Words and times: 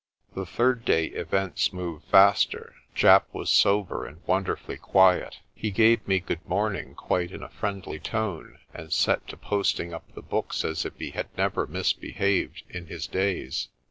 The 0.33 0.47
third 0.47 0.83
day 0.83 1.09
events 1.09 1.71
moved 1.71 2.05
faster. 2.07 2.73
Japp 2.95 3.25
was 3.33 3.51
sober 3.53 4.07
and 4.07 4.19
wonderfully 4.25 4.77
quiet. 4.77 5.41
He 5.53 5.69
gave 5.69 6.07
me 6.07 6.19
good 6.19 6.43
morning 6.49 6.95
quite 6.95 7.29
in 7.31 7.43
a 7.43 7.49
friendly 7.49 7.99
tone, 7.99 8.57
and 8.73 8.91
set 8.91 9.27
to 9.27 9.37
posting 9.37 9.93
up 9.93 10.11
the 10.15 10.23
books 10.23 10.65
as 10.65 10.85
if 10.85 10.97
he 10.97 11.11
had 11.11 11.27
never 11.37 11.67
misbehaved 11.67 12.63
in 12.67 12.87
his 12.87 13.05
days. 13.05 13.67